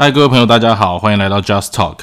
[0.00, 1.98] 嗨，各位朋友，大家好，欢迎来到 Just Talk。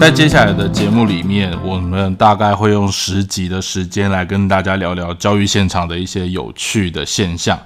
[0.00, 7.56] 在接下来的节目里面，我们大概会用十集的时间来跟大家聊聊教育现场的一些有趣的现象。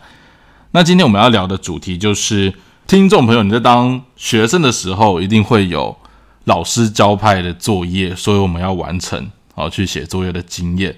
[0.73, 2.53] 那今天我们要聊的主题就是。
[2.87, 5.96] 听众朋友，你在当学生的时候，一定会有
[6.45, 10.95] 老师交派的作业，所以我们要完成，好去写作业的经验。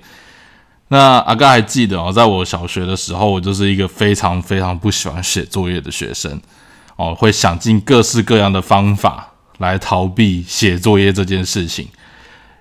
[0.89, 6.39] 那阿哥还记得哦，在我小学的时候，我就是一个非常非常不喜欢写作业的学生
[6.97, 11.89] 哦，会想尽各式各样的方法来逃避写作业这件事情，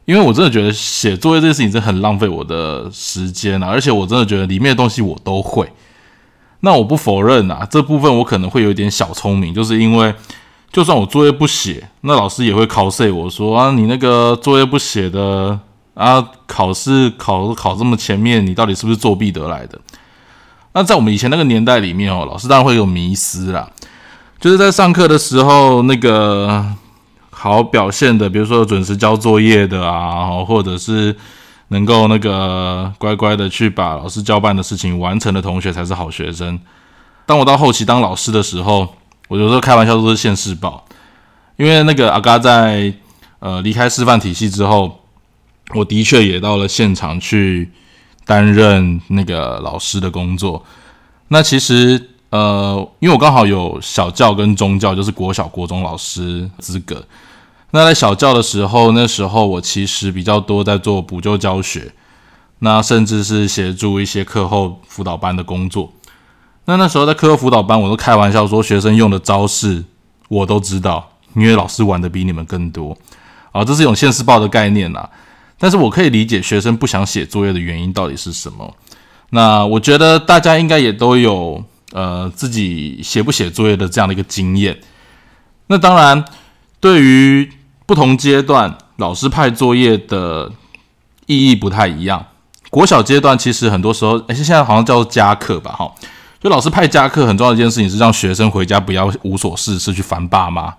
[0.05, 5.69] 因为我真的觉得写作业这件事情真的很浪费我的时间啊，而且我真的觉得里面的东西我都会。
[6.61, 10.13] 那我不否认啊，这部分我可能会有一点小聪明，就是因为
[10.71, 15.59] 就算我作业不写，那老师也会考试我说啊，你那个作业不写的
[15.93, 19.79] 啊，考试考考这么前面，你到底是不是作弊得来的？
[20.73, 23.69] 那在我们以前那个年代里面哦，老师当然会有迷思啦，
[24.39, 26.65] 就是在上课的时候那个
[27.29, 31.15] 好表现的，比如说准时交作业的啊，或者是。
[31.69, 36.59] 能够那个乖乖的去把老师交办的事情完成的同学才是好学生。
[37.25, 38.95] 当我到后期当老师的时候，
[39.27, 40.85] 我有时候开玩笑都是现世报，
[41.57, 42.93] 因为那个阿嘎在
[43.39, 44.99] 呃离开师范体系之后，
[45.75, 47.69] 我的确也到了现场去
[48.25, 50.65] 担任那个老师的工作。
[51.27, 57.03] 那其实呃，因为我刚好有小教跟中教，就是国小、国中老师资格。
[57.71, 61.93] 那在小教的时候，那时候我其实比较多在做补救教学，
[62.59, 65.91] 那甚至是协助一些课后辅导班的工作。
[66.65, 69.83] 那那时候在课后辅导班，我都开玩笑说，学生用的招式
[70.29, 72.97] 我都知道，因为老师玩的比你们更多。
[73.51, 75.09] 啊，这是一种现世报的概念呐。
[75.57, 78.75] 但是我可以理解学生不想写作业的原因到底是什么。
[79.31, 84.77] 那我觉得大家应该也都有呃自己写不写作业的这样的一个经验。
[85.67, 86.23] 那当然，
[86.79, 87.49] 对于
[87.87, 90.51] 不同阶段老师派作业的
[91.25, 92.23] 意义不太一样。
[92.69, 95.89] 国小阶段其实很多时候，而且现在好像叫做加课吧，哈，
[96.41, 100.73] 就老师派加课很重要的一件事情是让学生回家不要无所事事去烦爸妈。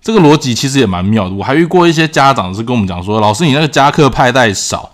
[0.00, 1.34] 这个逻辑其实也蛮妙的。
[1.34, 4.92] 我还遇过一些家长是跟我们讲说，老师你那个加课派太少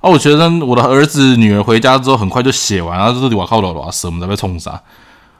[0.00, 4.78] 啊，我学生我的儿子女儿回家之后很快就写完，然后这里我靠老师我们在被冲杀。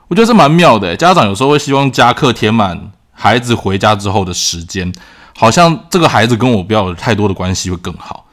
[0.08, 4.90] 我觉得这蛮妙的，家长有时候会希望加课填满孩子回家之后的时间。
[5.36, 8.24] 好像这个孩子跟我不要有太多的关系会更好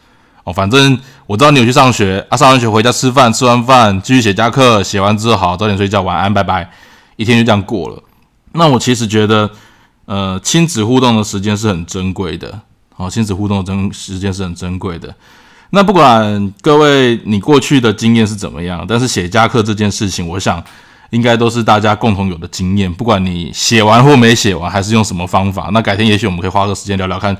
[0.43, 0.53] 哦。
[0.53, 6.69] 反正我知道你有去上学啊，上完学回家吃饭，吃完饭继续写家课，写完之后好早点睡觉，晚安，拜拜，
[7.15, 8.03] 一天就这样过了。
[8.53, 9.49] 那我其实觉得，
[10.05, 12.59] 呃，亲子互动的时间是很珍贵的，
[12.95, 15.13] 好，亲子互动的珍时间是很珍贵的。
[15.71, 20.63] 那不管各位你过去的经验是怎么样，但是写家课这件事情，我想。
[21.11, 25.69] 应该都是大家共同有的经验，不管你写完或没写完，还是用什么方法。
[25.73, 27.35] 那改天也许我们可以花个时间聊聊看，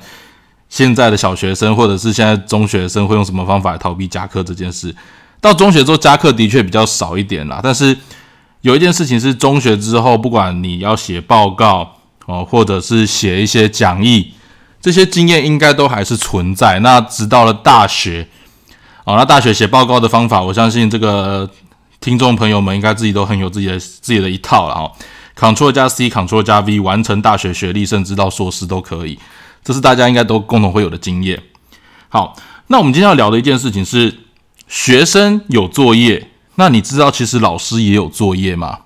[0.68, 4.94] 现在的小学生或者是现在中学生会用什么方法来逃避加课这件事。
[5.40, 7.96] 到中学之后加课的确比较少一点啦，但是
[8.60, 11.96] 有一件事情是中学之后，不管你要写报告
[12.26, 14.34] 哦，或者是写一些讲义，
[14.82, 16.78] 这些经验应该都还是存在。
[16.80, 18.28] 那直到了大学，
[19.04, 21.48] 哦，那大学写报告的方法，我相信这个。
[22.02, 24.92] 听众朋友们应该自己都很有自己的自己的一套了哈
[25.38, 29.16] ，Ctrl 加 C，Ctrl 加 V，完成大学学历，甚至到硕士都可以，
[29.62, 31.40] 这是大家应该都共同会有的经验。
[32.08, 32.36] 好，
[32.66, 34.12] 那我们今天要聊的一件事情是，
[34.66, 38.80] 学生有作业，那你知道其实老师也有作业吗？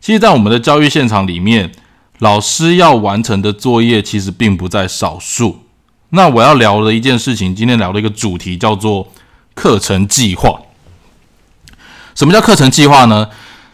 [0.00, 1.70] 其实，在我们的教育现场里面，
[2.18, 5.60] 老师要完成的作业其实并不在少数。
[6.08, 9.12] 那我要聊的一件事情，今天聊的一个主题叫做
[9.54, 10.61] 课程计划。
[12.14, 13.28] 什么叫课程计划呢？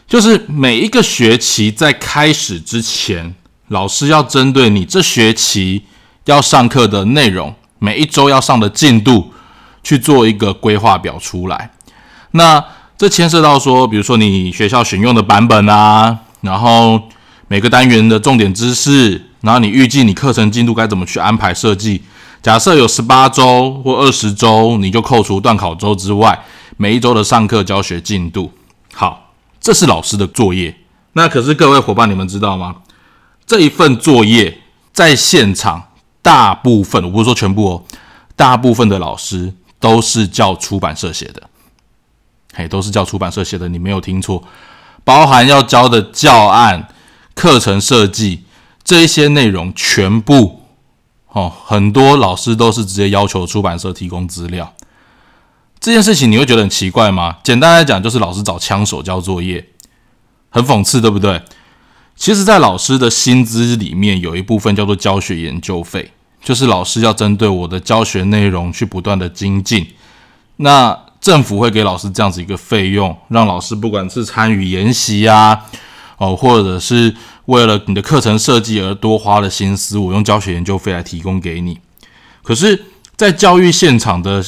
[0.06, 3.34] 就是每一个学期在开始之前，
[3.69, 5.84] 老师要针对你这学期
[6.24, 9.33] 要上课的内容，每一周要上的进度
[9.83, 11.72] 去做一个规划表出来。
[12.30, 12.65] 那
[12.97, 17.03] 这牵涉到说，比如说你学校选用的版本啊，然后
[17.48, 22.03] 每个单元的重点知识，然后你预计你课程进度该怎么去安排设计。
[22.42, 26.39] 假设有十八周或二十周，你就扣除断考周之外。
[26.80, 28.53] 每一周的上课教学进度，
[28.95, 30.77] 好，这是老师的作业。
[31.15, 32.77] 那可是各位伙伴，你们知道吗？
[33.45, 34.60] 这一份作业
[34.92, 35.91] 在现场，
[36.22, 37.84] 大部分我不是说全部哦，
[38.36, 41.51] 大部分的老师都是叫出版社写的，
[42.54, 44.45] 嘿，都是叫出版社写的，你没有听错，
[45.03, 46.86] 包含要教的教案、
[47.34, 48.45] 课程设计，
[48.84, 50.63] 这一些内容全部，
[51.33, 54.72] 哦，很多老师都是直接要求出版社提供资料。
[55.89, 57.39] 这件事情你会觉得很奇怪吗？
[57.43, 59.67] 简单来讲，就是老师找枪手交作业，
[60.51, 61.41] 很讽刺，对不对？
[62.15, 66.13] 其实，在老师的薪资里面，有一部分叫做教学研究费，
[66.45, 69.87] 就是老师要针对我的教学内容去不断的精进。
[70.57, 75.65] 那政府会给老师这样子一个费用，让老师不管是参与研习啊，
[76.19, 81.79] 哦，或者是为了你的课程设计而多花了心思，我用教学研究费来提供给你。
[82.43, 82.85] 可是，
[83.17, 84.45] 在教育现场的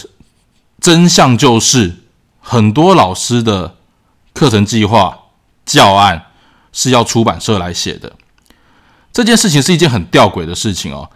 [0.80, 1.96] 真相就是，
[2.40, 3.76] 很多老师的
[4.32, 5.18] 课程计划
[5.64, 6.26] 教案。
[6.72, 8.12] 是要出版社来写的，
[9.12, 11.10] 这件事情是一件很吊诡的事情哦。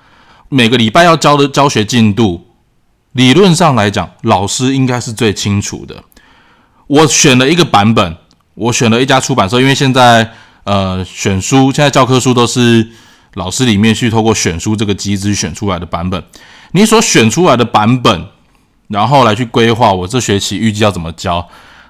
[0.49, 2.49] 每个礼拜要教的教学进度，
[3.13, 6.03] 理论上来讲，老师应该是最清楚的。
[6.89, 8.17] 我选了一个版本，
[8.55, 10.33] 我选了一家出版社，因为现在
[10.65, 12.91] 呃选书，现在教科书都是
[13.35, 16.21] 老师里面去透过选书这个机制选出来的版本。
[16.73, 18.27] 你所选出来的版本，
[18.89, 21.49] 然后来去规划我这学期预计要怎么教，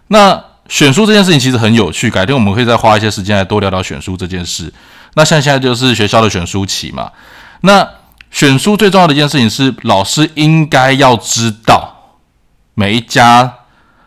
[0.08, 0.42] 那。
[0.66, 4.72] 选书这件事情其实很有趣，改天我们可以再花一些时间来多聊聊选书这件事。
[5.12, 7.12] 那像现在就是学校的选书期嘛，
[7.60, 7.86] 那
[8.30, 12.16] 选书最重要的一件事情是，老师应该要知道
[12.72, 13.52] 每一家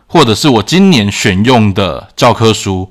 [0.08, 2.90] 或者是我今年选用的教科书，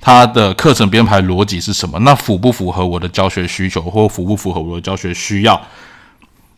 [0.00, 5.60] 它的课程编排逻辑是什么，那符不符合我的教学需求，或符不符合我的教学需要？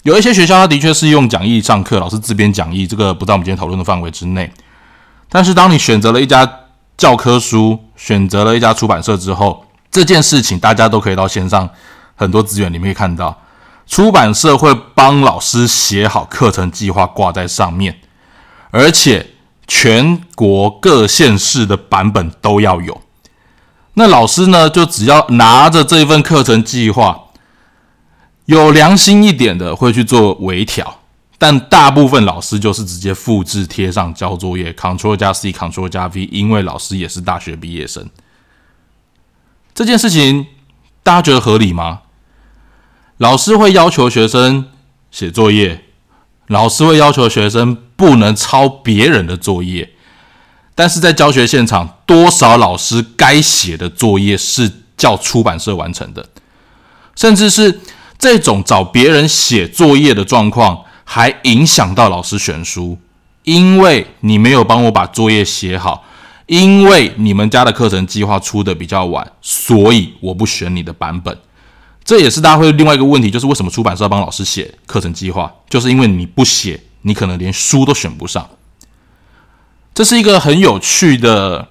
[0.02, 4.50] 有一些学校它的确是用讲义上课，老师自编讲义，这个不在我们今天讨论的范围之内。
[5.29, 6.50] 但是，当你选择了一家
[6.97, 11.69] 教科书，选择了一家出版社之后，这件事情大家都可以到线上
[12.17, 13.43] 很多资源里面看到，
[13.87, 18.00] 出版社会帮老师写好课程计划挂在上面，
[18.70, 19.35] 而且
[19.67, 23.03] 全国各县市的版本都要有。
[23.94, 27.25] 那老师呢，就只要拿着这一份课程计划，
[28.50, 30.99] 有良心一点的会去做微调。
[31.38, 38.11] 但大部分老师就是直接复制贴上交作业，Ctrl 加 C，Ctrl 加 V，因为老师也是大学毕业生。
[39.73, 40.49] 这件事情
[41.02, 42.00] 大家觉得合理吗？
[43.17, 44.67] 老师会要求学生
[45.11, 45.85] 写作业，
[46.49, 49.93] 老师会要求学生不能抄别人的作业，
[50.75, 56.29] 但是在教学现场，多少老师该写的作业是叫出版社完成的，
[57.17, 57.81] 甚至是
[58.20, 60.84] 这种找别人写作业的状况。
[61.12, 62.96] 还影响到老师选书，
[63.43, 66.05] 因为你没有帮我把作业写好，
[66.46, 71.37] 因为你们家的课程计划出的比较晚，所以我不选你的版本。
[72.05, 75.52] 这也是大家会另外一个问题，就是为什么出版社要帮老师写课程计划？
[75.69, 78.49] 就是因为你不写，你可能连书都选不上。
[79.93, 81.67] 这是一个很有趣的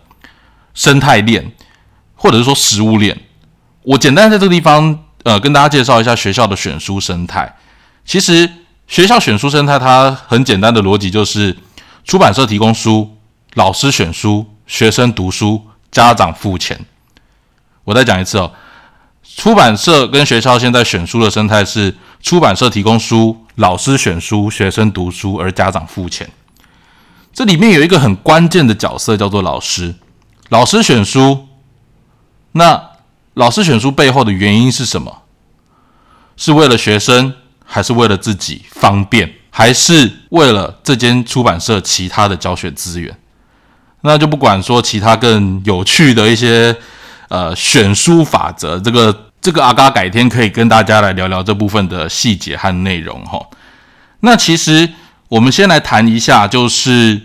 [0.74, 1.54] 生态链，
[2.16, 3.18] 或者是说食物链。
[3.84, 7.58] 我简单在这个地方，呃，跟大家介绍一下学校的选书生态。
[8.06, 8.50] 其实。
[8.90, 11.56] 学校选书生态，它很简单的逻辑就是：
[12.06, 13.18] 出版社提供书，
[13.54, 15.62] 老师选书，学生读书，
[15.92, 16.88] 家长付钱。
[17.84, 18.52] 我再讲一次哦，
[19.38, 26.28] 出版社跟学校现在选书的生态是：出版社提供书，老师选书，学生读书，而家长付钱。
[27.32, 29.94] 这里面有一个很关键的角色叫做老师，
[30.50, 31.48] 老师选书。
[32.54, 32.89] 那
[33.40, 35.22] 老师选书背后的原因是什么？
[36.36, 37.34] 是为了学生？
[37.64, 43.16] 还是为了自己方便，还是为了这间出版社其他的教学资源？
[44.02, 46.76] 那就不管说其他更有趣的一些
[47.30, 53.40] 呃选书法则，这个这个阿嘎改天可以跟大家来聊聊这部分的细节和内容哈。
[54.20, 54.90] 那其实
[55.30, 57.22] 我们先来谈一下，就是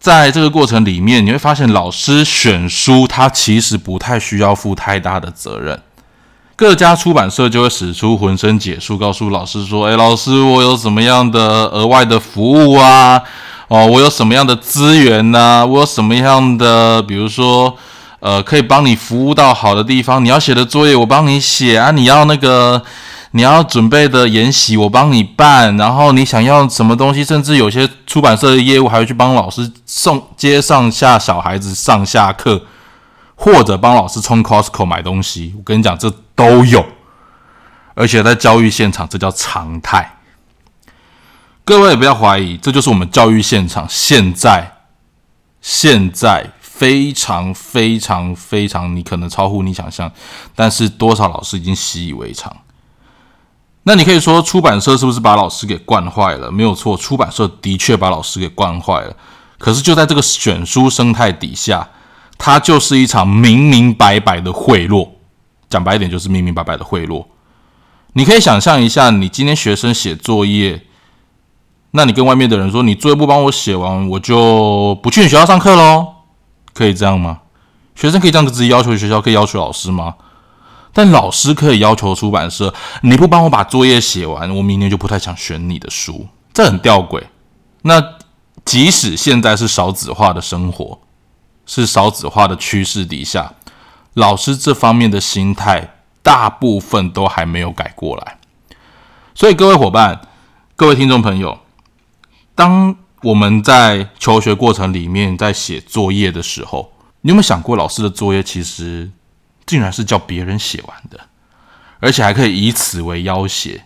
[0.00, 5.78] 在这个过程里面，你会发现老师选书，他其实不太需要负太大的责任。
[6.56, 13.22] 各家出版社就会使出浑身解数，告诉老师说：“哎，老师，我有什么样的额外的服务啊？
[13.68, 15.66] 哦，我有什么样的资源呢？
[15.66, 17.76] 我有什么样的，比如说，
[18.20, 20.24] 呃，可以帮你服务到好的地方？
[20.24, 22.82] 你要写的作业，我帮你写啊；你要那个，
[23.32, 25.76] 你要准备的研习，我帮你办。
[25.76, 32.66] 然后你想要什么东西，甚至有些出版社的业务还会去帮老师送接上下小孩子上下课。”
[33.42, 36.84] 或者帮老师冲 Costco 买东西，我跟你讲，这都有，
[37.94, 40.18] 而且在教育现场，这叫常态。
[41.64, 44.72] 各位不要怀疑，这就是我们教育现场现在
[45.62, 50.12] 现在非常非常非常，你可能超乎你想象，
[50.54, 52.54] 但是多少老师已经习以为常。
[53.82, 56.50] 那你可以说出版社是不是把老师给惯坏了？
[56.50, 59.14] 没有错，出版社的确把老师给惯坏了。
[59.58, 61.88] 可是就在这个选书生态底下。
[62.42, 65.06] 它就是一场明明白白的贿赂，
[65.68, 67.22] 讲白一点就是明明白白的贿赂。
[68.14, 70.86] 你可以想象一下，你今天学生写作业，
[71.90, 76.06] 那你跟外面的人说，你作业不帮我写完，我就不去你学校上课喽，
[76.72, 77.40] 可以这样吗？
[77.94, 80.14] 学生可以这样子直接要求学校，可以要求老师吗？
[80.92, 87.22] 但老师可以要求出版社，你不帮我把作业写完，我明年就不太想选你的书，这很吊诡。
[87.82, 88.02] 那
[88.64, 91.00] 即使现在是少子化的生活，
[91.64, 93.54] 是少子化的趋势底下，
[94.14, 98.38] 老师这方面的心态，大部分都还没有改过来。
[99.34, 100.20] 所以各位伙伴、
[100.74, 101.60] 各位听众朋友，
[102.56, 109.10] 当我们在求学过程里面在写作业的时候，你有没有想过，老师的作业其实？
[109.70, 111.20] 竟然是叫别人写完的，
[112.00, 113.82] 而且还可以以此为要挟，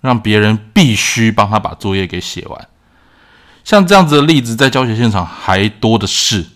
[0.00, 2.68] 让别人必须帮他把作业给写完。
[3.64, 6.46] 像这样子的例子，在教学现场还多的是。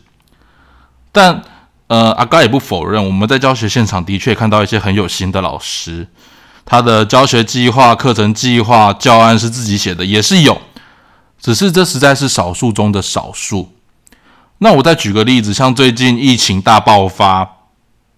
[1.10, 1.42] 但
[1.88, 6.06] 呃，阿高也不否认，我们在教学现场的确看到一些很有心的老师，
[6.64, 10.62] 他的教学计划、课程计划、教案是自己写的，也是有，
[11.40, 13.72] 只是这实在是少数中的少数。
[14.58, 17.57] 那我再举个例子，像最近疫情大爆发。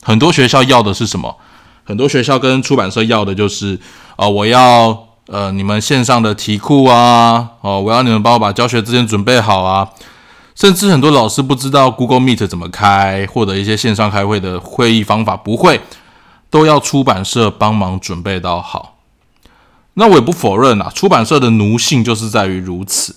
[0.03, 1.37] 很多学校要的是什么？
[1.85, 3.81] 很多学校跟出版社要的就是，
[4.17, 9.89] 呃，我要呃你们线上的题库啊，哦，我要你们帮我把教学资源准备好啊。
[10.55, 15.81] 甚至很多老师不知道 Google Meet 怎么开，或者一些线上开会的会议方法不会，
[16.49, 18.99] 都要出版社帮忙准备到好。
[19.95, 23.17] 那我也不否认啊，出版社的奴性就是在于如此。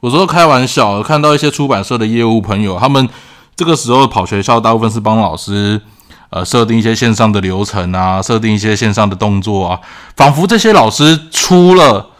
[0.00, 3.06] 有时候开玩笑，看到一些出版社的业务朋友，他们
[3.54, 5.82] 这个时候跑学校，大部分是帮老师。
[6.30, 9.80] 呃，设定一些线上的流程啊，设定一些线上的动作啊，
[10.16, 12.10] 仿佛这些老师出了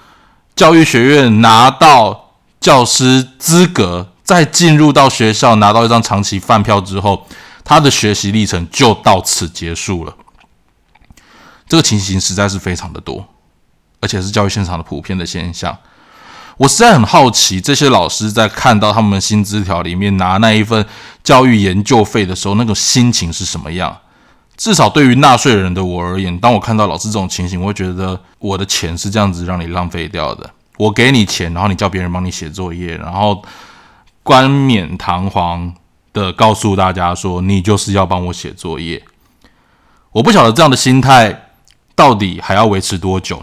[0.55, 7.27] 教育学院拿到教师资格，再进入到学校拿到一张长期饭票之后，
[7.65, 10.15] 他的学习历程就到此结束了。
[11.69, 13.27] 这个情形实在是非常的多，
[14.01, 15.77] 而且是教育现场的普遍的现象。
[16.59, 20.85] 我实在很好奇，这些老师在看到他们薪资条里面拿那一份
[21.23, 23.95] 教育研究费的时候，那种心情是什么样？
[24.57, 30.49] 至少对于纳税人的我而言，当我看到老师这种情形，我会觉得我的钱是这样子让你浪费掉的。
[30.79, 33.43] 我给你钱，然后你叫别人帮你写作业，然后
[34.23, 35.75] 冠冕堂皇
[36.15, 39.03] 的告诉大家说你就是要帮我写作业。
[40.13, 41.51] 我不晓得这样的心态
[41.95, 43.43] 到底还要维持多久。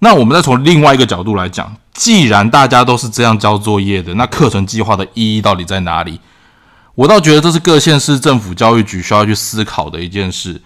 [0.00, 6.18] 那我们再从另外一个角度来讲，既然大家都是这样交作业的，那课程计划的意义到底在哪里？
[6.94, 10.60] 我倒觉得这是各县市政府教育局需要去思考的一件事，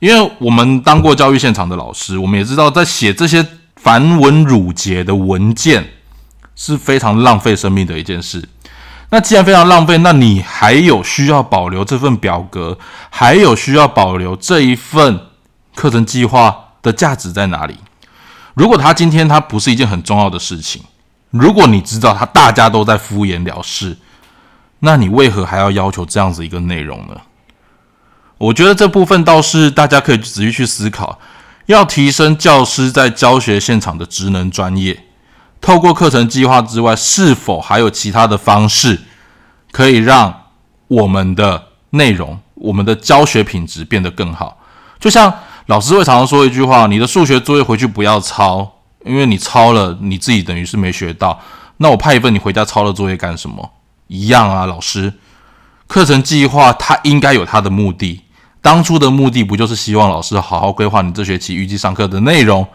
[0.00, 3.44] 因为我们当过教育现场的老师，我们也知道，在写这些
[3.76, 5.88] 繁文缛节的文件
[6.54, 8.48] 是非常浪费生命的一件事。
[9.10, 12.78] 那既然非常浪费，那你还有需要保留这份表格，
[13.10, 15.20] 还有需要保留这一份
[15.74, 17.76] 课程计划的价值在哪里？
[18.54, 20.82] 如果他今天他不是一件很重要的事情，
[21.30, 23.96] 如果你知道他大家都在敷衍了事，
[24.80, 27.16] 那你为何还要要求这样子一个内容呢？
[28.36, 31.18] 我觉得这部分倒是大家可以仔细去思考，
[31.66, 35.04] 要提升教师在教学现场的职能专业，
[35.60, 39.00] 透过课程计划之外，是否还有其他的方式
[39.70, 40.48] 可以让
[40.88, 44.58] 我们的内容、我们的教学品质变得更好？
[45.00, 45.32] 就像。
[45.72, 48.70] 老师会常常说一句话：“你的数学作业回去不要抄，
[49.06, 51.40] 因为你抄了，你自己等于是没学到。
[51.78, 53.70] 那我派一份你回家抄的作业干什么？
[54.08, 55.14] 一样啊，老师。
[55.86, 58.20] 课程计划它应该有它的目的，
[58.60, 62.66] 当初的目的不就是希望老师好好规划你这学期预计上课的内容？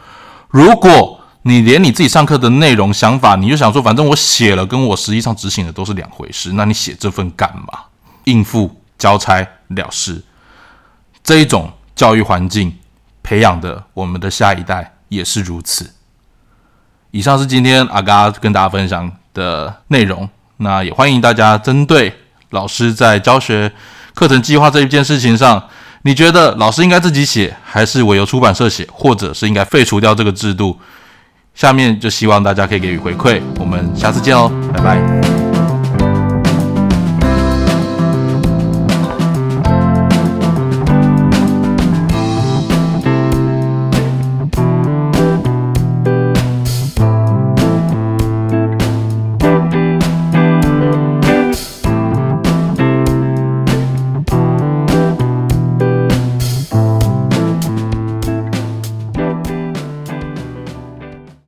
[0.50, 7.80] 如果你连你自己上课的内容想法，你就想说，反正我写了，跟我实际上执行的都是两回事，那你写这份干嘛？
[8.24, 10.24] 应付交差了事，
[11.24, 12.72] 这一种。”教育环境
[13.28, 15.92] 培养的我们的下一代也是如此。
[17.12, 20.30] 以上是今天阿嘎跟大家分享的内容。
[20.60, 23.70] 那也欢迎大家针对老师在教学
[24.16, 25.62] 课程计划这一件事情上，
[26.04, 30.80] 你觉得老师应该自己写，还是委由出版社写，或者是应该废除掉这个制度？
[31.54, 33.42] 下面就希望大家可以给予回馈。
[33.60, 35.37] 我们下次见哦，拜拜。